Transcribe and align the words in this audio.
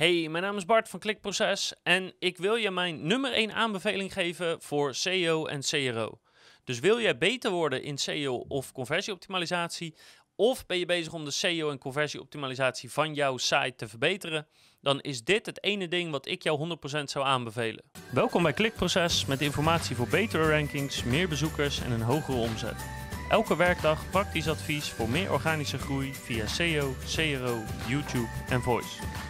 Hey, 0.00 0.28
mijn 0.28 0.44
naam 0.44 0.56
is 0.56 0.64
Bart 0.64 0.88
van 0.88 1.00
Klikproces 1.00 1.74
en 1.82 2.12
ik 2.18 2.36
wil 2.36 2.54
je 2.54 2.70
mijn 2.70 3.06
nummer 3.06 3.32
1 3.32 3.52
aanbeveling 3.52 4.12
geven 4.12 4.62
voor 4.62 4.94
SEO 4.94 5.46
en 5.46 5.60
CRO. 5.60 6.20
Dus 6.64 6.78
wil 6.78 7.00
jij 7.00 7.18
beter 7.18 7.50
worden 7.50 7.82
in 7.82 7.98
SEO 7.98 8.44
of 8.48 8.72
conversieoptimalisatie, 8.72 9.94
of 10.36 10.66
ben 10.66 10.78
je 10.78 10.86
bezig 10.86 11.12
om 11.12 11.24
de 11.24 11.30
SEO 11.30 11.70
en 11.70 11.78
conversieoptimalisatie 11.78 12.90
van 12.90 13.14
jouw 13.14 13.36
site 13.36 13.74
te 13.76 13.88
verbeteren, 13.88 14.46
dan 14.80 15.00
is 15.00 15.24
dit 15.24 15.46
het 15.46 15.62
ene 15.62 15.88
ding 15.88 16.10
wat 16.10 16.26
ik 16.26 16.42
jou 16.42 16.78
100% 17.00 17.02
zou 17.04 17.24
aanbevelen. 17.24 17.84
Welkom 18.12 18.42
bij 18.42 18.52
Klikproces 18.52 19.26
met 19.26 19.40
informatie 19.40 19.96
voor 19.96 20.08
betere 20.08 20.50
rankings, 20.50 21.04
meer 21.04 21.28
bezoekers 21.28 21.80
en 21.80 21.90
een 21.90 22.02
hogere 22.02 22.38
omzet. 22.38 22.84
Elke 23.28 23.56
werkdag 23.56 24.10
praktisch 24.10 24.48
advies 24.48 24.88
voor 24.88 25.08
meer 25.08 25.32
organische 25.32 25.78
groei 25.78 26.14
via 26.14 26.46
SEO, 26.46 26.94
CRO, 27.14 27.62
YouTube 27.88 28.28
en 28.48 28.62
Voice. 28.62 29.28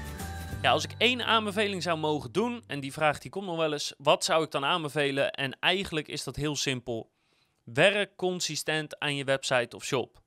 Ja, 0.62 0.70
als 0.70 0.84
ik 0.84 0.95
één 0.98 1.24
aanbeveling 1.24 1.82
zou 1.82 1.98
mogen 1.98 2.32
doen, 2.32 2.64
en 2.66 2.80
die 2.80 2.92
vraag 2.92 3.19
die 3.19 3.30
komt 3.30 3.46
nog 3.46 3.56
wel 3.56 3.73
eens, 3.73 3.95
wat 3.98 4.24
zou 4.24 4.45
ik 4.45 4.50
dan 4.50 4.64
aanbevelen? 4.64 5.30
En 5.30 5.59
eigenlijk 5.59 6.09
is 6.09 6.24
dat 6.24 6.36
heel 6.36 6.56
simpel. 6.56 7.10
Werk 7.64 8.16
consistent 8.16 8.98
aan 8.98 9.16
je 9.16 9.24
website 9.24 9.77
of 9.77 9.84
shop. 9.84 10.23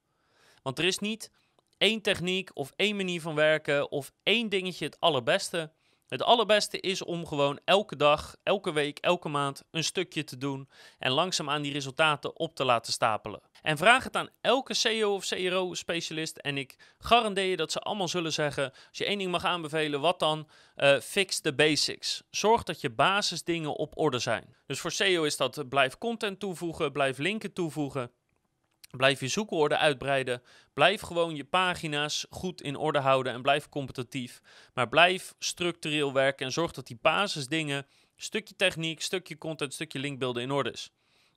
Want 0.62 0.80
er 0.80 0.86
is 0.86 1.00
niet 1.00 1.32
één 1.78 2.02
techniek 2.02 2.50
of 2.54 2.72
één 2.76 2.96
manier 2.96 3.22
van 3.22 3.36
werken 3.36 3.92
of 3.92 4.12
één 4.24 4.50
dingetje 4.50 4.86
het 4.86 5.00
allerbeste. 5.00 5.72
Het 6.08 6.24
allerbeste 6.24 6.80
is 6.80 7.04
om 7.04 7.28
gewoon 7.28 7.60
elke 7.66 7.96
dag, 7.96 8.36
elke 8.44 8.72
week, 8.72 8.98
elke 9.00 9.30
maand 9.30 9.64
een 9.72 9.84
stukje 9.84 10.24
te 10.24 10.38
doen 10.38 10.70
en 11.00 11.12
langzaamaan 11.12 11.62
die 11.62 11.74
resultaten 11.74 12.40
op 12.40 12.56
te 12.56 12.66
laten 12.66 12.94
stapelen. 12.94 13.42
En 13.62 13.78
vraag 13.78 14.04
het 14.04 14.16
aan 14.16 14.30
elke 14.42 14.74
CEO 14.74 15.14
of 15.14 15.26
CRO-specialist 15.26 16.38
en 16.38 16.58
ik 16.58 16.76
garandeer 16.98 17.46
je 17.46 17.58
dat 17.58 17.72
ze 17.72 17.80
allemaal 17.80 18.08
zullen 18.08 18.34
zeggen, 18.34 18.72
als 18.72 18.98
je 18.98 19.06
één 19.06 19.18
ding 19.18 19.32
mag 19.32 19.46
aanbevelen, 19.46 20.02
wat 20.02 20.20
dan? 20.20 20.48
Uh, 20.76 21.00
fix 21.00 21.40
the 21.40 21.54
basics. 21.54 22.24
Zorg 22.30 22.64
dat 22.64 22.82
je 22.82 22.90
basisdingen 22.90 23.76
op 23.76 23.98
orde 23.98 24.20
zijn. 24.20 24.56
Dus 24.66 24.80
voor 24.80 24.92
SEO 24.92 25.24
is 25.24 25.38
dat 25.38 25.70
blijf 25.70 25.98
content 25.98 26.40
toevoegen, 26.40 26.92
blijf 26.92 27.18
linken 27.18 27.54
toevoegen. 27.54 28.12
Blijf 28.98 29.20
je 29.20 29.28
zoekwoorden 29.28 29.80
uitbreiden. 29.80 30.42
Blijf 30.74 31.02
gewoon 31.02 31.36
je 31.36 31.44
pagina's 31.44 32.26
goed 32.30 32.62
in 32.62 32.76
orde 32.76 33.00
houden 33.00 33.34
en 33.34 33.42
blijf 33.42 33.70
competitief. 33.70 34.42
Maar 34.74 34.90
blijf 34.90 35.34
structureel 35.40 36.14
werken 36.14 36.46
en 36.46 36.52
zorg 36.52 36.72
dat 36.72 36.88
die 36.88 37.00
basisdingen, 37.02 37.86
stukje 38.16 38.56
techniek, 38.56 39.02
stukje 39.02 39.38
content, 39.38 39.74
stukje 39.74 40.00
linkbeelden 40.00 40.44
in 40.44 40.52
orde 40.52 40.72
is. 40.72 40.92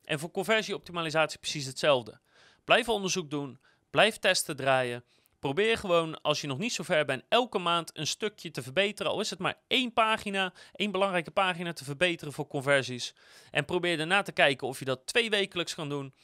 En 0.04 0.18
voor 0.18 0.30
conversieoptimalisatie 0.30 1.38
precies 1.38 1.66
hetzelfde. 1.66 2.20
Blijf 2.64 2.88
onderzoek 2.88 3.30
doen, 3.30 3.58
blijf 3.90 4.18
testen 4.18 4.56
draaien. 4.56 5.04
Probeer 5.38 5.76
gewoon, 5.76 6.20
als 6.22 6.40
je 6.40 6.46
nog 6.46 6.58
niet 6.58 6.72
zo 6.72 6.82
ver 6.82 7.04
bent, 7.04 7.24
elke 7.28 7.58
maand 7.58 7.98
een 7.98 8.06
stukje 8.06 8.50
te 8.50 8.62
verbeteren. 8.62 9.12
Al 9.12 9.20
is 9.20 9.30
het 9.30 9.38
maar 9.38 9.58
één 9.66 9.92
pagina, 9.92 10.52
één 10.72 10.90
belangrijke 10.90 11.30
pagina 11.30 11.72
te 11.72 11.84
verbeteren 11.84 12.32
voor 12.32 12.46
conversies. 12.46 13.14
En 13.50 13.64
probeer 13.64 13.96
daarna 13.96 14.22
te 14.22 14.32
kijken 14.32 14.66
of 14.66 14.78
je 14.78 14.84
dat 14.84 15.06
twee 15.06 15.30
wekelijks 15.30 15.74
kan 15.74 15.88
doen 15.88 16.14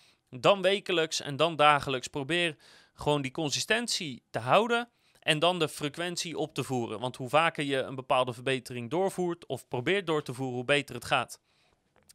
dan 0.40 0.62
wekelijks 0.62 1.20
en 1.20 1.36
dan 1.36 1.56
dagelijks. 1.56 2.08
Probeer 2.08 2.56
gewoon 2.94 3.22
die 3.22 3.30
consistentie 3.30 4.22
te 4.30 4.38
houden 4.38 4.88
en 5.20 5.38
dan 5.38 5.58
de 5.58 5.68
frequentie 5.68 6.38
op 6.38 6.54
te 6.54 6.64
voeren. 6.64 7.00
Want 7.00 7.16
hoe 7.16 7.28
vaker 7.28 7.64
je 7.64 7.76
een 7.76 7.94
bepaalde 7.94 8.32
verbetering 8.32 8.90
doorvoert 8.90 9.46
of 9.46 9.68
probeert 9.68 10.06
door 10.06 10.22
te 10.22 10.34
voeren, 10.34 10.54
hoe 10.54 10.64
beter 10.64 10.94
het 10.94 11.04
gaat. 11.04 11.40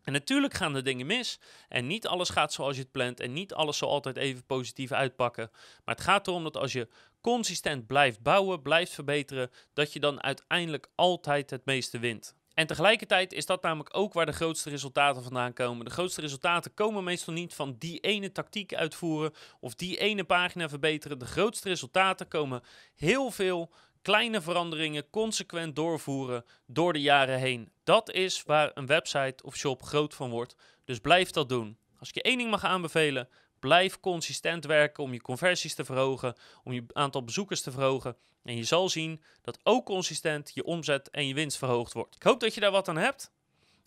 En 0.03 0.13
natuurlijk 0.13 0.53
gaan 0.53 0.75
er 0.75 0.83
dingen 0.83 1.05
mis 1.05 1.39
en 1.69 1.87
niet 1.87 2.07
alles 2.07 2.29
gaat 2.29 2.53
zoals 2.53 2.75
je 2.75 2.81
het 2.81 2.91
plant 2.91 3.19
en 3.19 3.33
niet 3.33 3.53
alles 3.53 3.77
zal 3.77 3.89
altijd 3.89 4.17
even 4.17 4.45
positief 4.45 4.91
uitpakken. 4.91 5.49
Maar 5.85 5.95
het 5.95 6.03
gaat 6.03 6.27
erom 6.27 6.43
dat 6.43 6.57
als 6.57 6.71
je 6.71 6.87
consistent 7.21 7.87
blijft 7.87 8.21
bouwen, 8.21 8.61
blijft 8.61 8.91
verbeteren, 8.91 9.51
dat 9.73 9.93
je 9.93 9.99
dan 9.99 10.23
uiteindelijk 10.23 10.89
altijd 10.95 11.49
het 11.49 11.65
meeste 11.65 11.99
wint. 11.99 12.35
En 12.57 12.67
tegelijkertijd 12.67 13.33
is 13.33 13.45
dat 13.45 13.61
namelijk 13.61 13.97
ook 13.97 14.13
waar 14.13 14.25
de 14.25 14.31
grootste 14.31 14.69
resultaten 14.69 15.23
vandaan 15.23 15.53
komen. 15.53 15.85
De 15.85 15.91
grootste 15.91 16.21
resultaten 16.21 16.73
komen 16.73 17.03
meestal 17.03 17.33
niet 17.33 17.53
van 17.53 17.75
die 17.79 17.99
ene 17.99 18.31
tactiek 18.31 18.73
uitvoeren 18.73 19.33
of 19.59 19.75
die 19.75 19.97
ene 19.97 20.23
pagina 20.23 20.69
verbeteren. 20.69 21.19
De 21.19 21.25
grootste 21.25 21.69
resultaten 21.69 22.27
komen 22.27 22.61
heel 22.95 23.31
veel 23.31 23.71
kleine 24.01 24.41
veranderingen 24.41 25.09
consequent 25.09 25.75
doorvoeren 25.75 26.45
door 26.65 26.93
de 26.93 27.01
jaren 27.01 27.39
heen. 27.39 27.71
Dat 27.83 28.11
is 28.11 28.43
waar 28.43 28.71
een 28.73 28.85
website 28.85 29.43
of 29.43 29.55
shop 29.55 29.83
groot 29.83 30.13
van 30.13 30.29
wordt. 30.29 30.55
Dus 30.85 30.99
blijf 30.99 31.31
dat 31.31 31.49
doen. 31.49 31.77
Als 31.99 32.09
ik 32.09 32.15
je 32.15 32.21
één 32.21 32.37
ding 32.37 32.49
mag 32.49 32.63
aanbevelen, 32.63 33.29
Blijf 33.67 33.99
consistent 33.99 34.65
werken 34.65 35.03
om 35.03 35.13
je 35.13 35.21
conversies 35.21 35.73
te 35.73 35.85
verhogen, 35.85 36.35
om 36.63 36.73
je 36.73 36.83
aantal 36.93 37.23
bezoekers 37.23 37.61
te 37.61 37.71
verhogen. 37.71 38.15
En 38.43 38.55
je 38.55 38.63
zal 38.63 38.89
zien 38.89 39.23
dat 39.41 39.59
ook 39.63 39.85
consistent 39.85 40.51
je 40.53 40.63
omzet 40.63 41.09
en 41.09 41.27
je 41.27 41.33
winst 41.33 41.57
verhoogd 41.57 41.93
wordt. 41.93 42.15
Ik 42.15 42.23
hoop 42.23 42.39
dat 42.39 42.53
je 42.53 42.59
daar 42.59 42.71
wat 42.71 42.87
aan 42.87 42.97
hebt. 42.97 43.31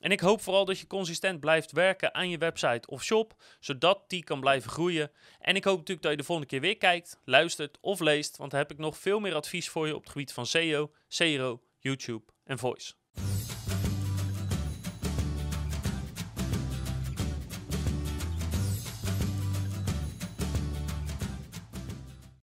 En 0.00 0.10
ik 0.10 0.20
hoop 0.20 0.40
vooral 0.40 0.64
dat 0.64 0.78
je 0.78 0.86
consistent 0.86 1.40
blijft 1.40 1.72
werken 1.72 2.14
aan 2.14 2.28
je 2.28 2.38
website 2.38 2.88
of 2.88 3.04
shop, 3.04 3.34
zodat 3.60 4.04
die 4.06 4.24
kan 4.24 4.40
blijven 4.40 4.70
groeien. 4.70 5.10
En 5.38 5.56
ik 5.56 5.64
hoop 5.64 5.76
natuurlijk 5.76 6.02
dat 6.02 6.10
je 6.10 6.19
de 6.19 6.24
volgende 6.24 6.50
keer 6.50 6.60
weer 6.60 6.76
kijkt, 6.76 7.19
luistert 7.24 7.78
of 7.80 8.00
leest, 8.00 8.36
want 8.36 8.50
dan 8.50 8.60
heb 8.60 8.70
ik 8.70 8.78
nog 8.78 8.98
veel 8.98 9.20
meer 9.20 9.34
advies 9.34 9.69
voor 9.69 9.86
je 9.86 9.94
op 9.94 10.02
het 10.02 10.10
gebied 10.10 10.32
van 10.32 10.46
SEO, 10.46 10.90
CRO, 11.08 11.62
YouTube 11.78 12.32
en 12.44 12.58
Voice. 12.58 13.00